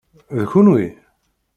D 0.39 0.43
kunwi? 0.51 0.85